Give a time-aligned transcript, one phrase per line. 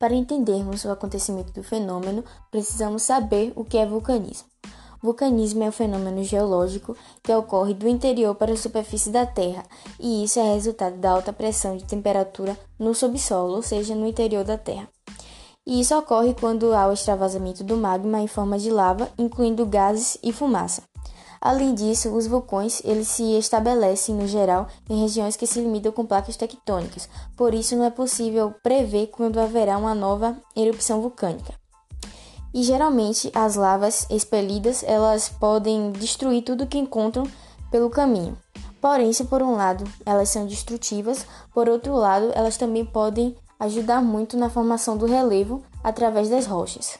[0.00, 4.48] Para entendermos o acontecimento do fenômeno, precisamos saber o que é vulcanismo.
[5.02, 9.62] Vulcanismo é um fenômeno geológico que ocorre do interior para a superfície da Terra,
[9.98, 14.42] e isso é resultado da alta pressão de temperatura no subsolo, ou seja, no interior
[14.42, 14.88] da Terra.
[15.66, 20.16] E isso ocorre quando há o extravasamento do magma em forma de lava, incluindo gases
[20.22, 20.82] e fumaça.
[21.40, 26.04] Além disso, os vulcões eles se estabelecem, no geral, em regiões que se limitam com
[26.04, 31.54] placas tectônicas, por isso não é possível prever quando haverá uma nova erupção vulcânica.
[32.52, 37.26] E geralmente as lavas expelidas elas podem destruir tudo que encontram
[37.70, 38.36] pelo caminho.
[38.80, 44.02] Porém, se por um lado elas são destrutivas, por outro lado elas também podem ajudar
[44.02, 46.98] muito na formação do relevo através das rochas.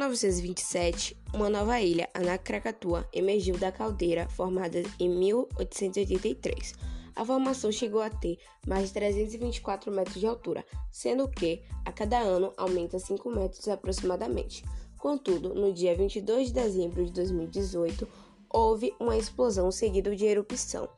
[0.00, 6.72] 1927, uma nova ilha, Anacrakatua, emergiu da caldeira formada em 1883.
[7.14, 12.18] A formação chegou a ter mais de 324 metros de altura, sendo que, a cada
[12.18, 14.64] ano, aumenta 5 metros aproximadamente.
[14.96, 18.08] Contudo, no dia 22 de dezembro de 2018,
[18.48, 20.88] houve uma explosão seguida de erupção,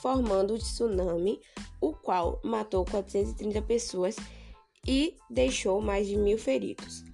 [0.00, 1.40] formando o tsunami,
[1.80, 4.14] o qual matou 430 pessoas
[4.86, 7.05] e deixou mais de mil feridos.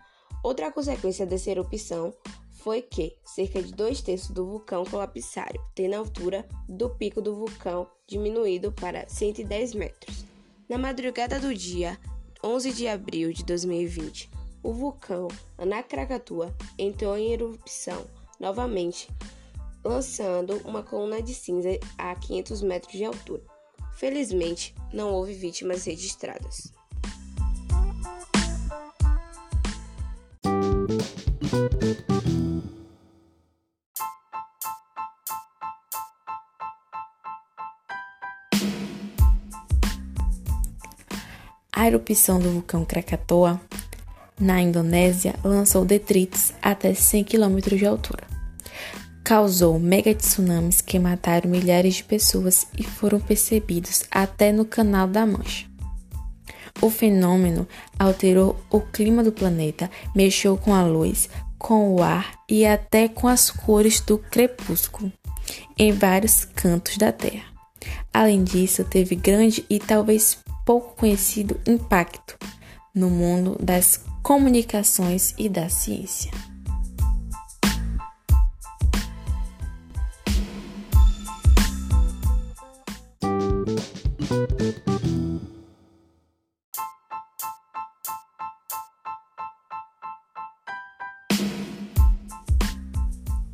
[0.43, 2.13] Outra consequência dessa erupção
[2.51, 7.35] foi que cerca de dois terços do vulcão colapsaram, tendo a altura do pico do
[7.35, 10.25] vulcão diminuído para 110 metros.
[10.69, 11.99] Na madrugada do dia
[12.43, 14.31] 11 de abril de 2020,
[14.63, 18.05] o vulcão Anacrakatua entrou em erupção
[18.39, 19.09] novamente,
[19.85, 21.69] lançando uma coluna de cinza
[21.99, 23.43] a 500 metros de altura.
[23.95, 26.73] Felizmente, não houve vítimas registradas.
[41.83, 43.61] A erupção do vulcão Krakatoa,
[44.39, 48.23] na Indonésia, lançou detritos até 100 km de altura.
[49.25, 55.27] Causou mega tsunamis que mataram milhares de pessoas e foram percebidos até no Canal da
[55.27, 55.67] Mancha.
[56.81, 57.67] O fenômeno
[57.99, 61.29] alterou o clima do planeta, mexeu com a luz,
[61.59, 65.13] com o ar e até com as cores do crepúsculo
[65.77, 67.47] em vários cantos da Terra.
[68.15, 72.39] Além disso, teve grande e talvez pouco conhecido impacto
[72.95, 76.31] no mundo das comunicações e da ciência.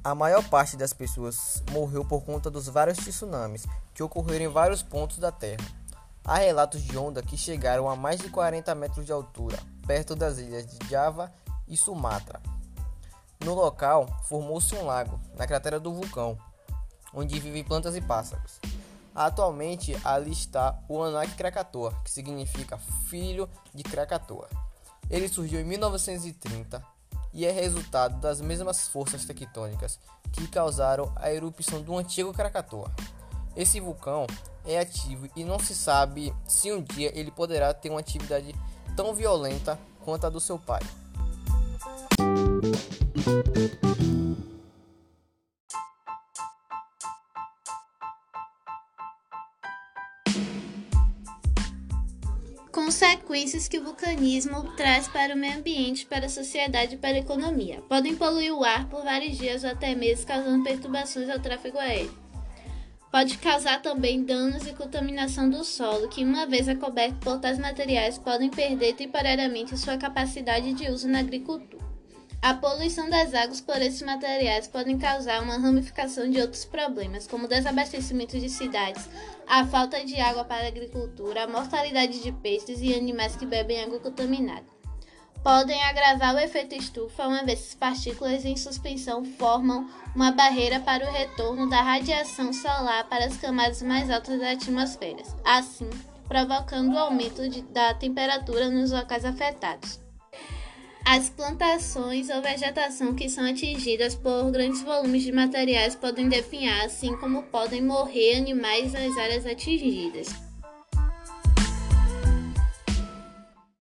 [0.09, 4.83] A maior parte das pessoas morreu por conta dos vários tsunamis que ocorreram em vários
[4.83, 5.63] pontos da Terra.
[6.29, 10.37] Há relatos de onda que chegaram a mais de 40 metros de altura, perto das
[10.37, 11.33] ilhas de Java
[11.67, 12.39] e Sumatra.
[13.43, 16.37] No local, formou-se um lago, na cratera do vulcão,
[17.15, 18.61] onde vivem plantas e pássaros.
[19.15, 24.51] Atualmente, ali está o Anak Krakatoa, que significa filho de Krakatoa.
[25.09, 26.85] Ele surgiu em 1930
[27.33, 29.99] e é resultado das mesmas forças tectônicas
[30.31, 32.93] que causaram a erupção do antigo Krakatoa.
[33.57, 34.27] Esse vulcão
[34.65, 38.55] é ativo e não se sabe se um dia ele poderá ter uma atividade
[38.97, 40.83] tão violenta quanto a do seu pai.
[52.73, 57.21] Consequências que o vulcanismo traz para o meio ambiente, para a sociedade e para a
[57.21, 57.83] economia.
[57.89, 62.28] Podem poluir o ar por vários dias ou até meses, causando perturbações ao tráfego aéreo.
[63.11, 68.19] Pode causar também danos e contaminação do solo, que, uma vez acoberto por tais materiais,
[68.19, 71.89] podem perder temporariamente sua capacidade de uso na agricultura.
[72.43, 77.49] A poluição das águas por esses materiais podem causar uma ramificação de outros problemas, como
[77.49, 79.09] desabastecimento de cidades,
[79.47, 83.83] a falta de água para a agricultura, a mortalidade de peixes e animais que bebem
[83.83, 84.78] água contaminada
[85.49, 90.79] podem agravar o efeito estufa, uma vez que as partículas em suspensão formam uma barreira
[90.79, 95.89] para o retorno da radiação solar para as camadas mais altas da atmosfera, assim
[96.29, 99.99] provocando o aumento de, da temperatura nos locais afetados.
[101.03, 107.17] As plantações ou vegetação que são atingidas por grandes volumes de materiais podem definhar, assim
[107.17, 110.48] como podem morrer animais nas áreas atingidas.